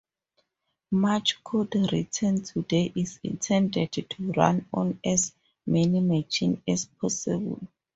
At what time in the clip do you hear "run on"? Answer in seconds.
4.31-4.99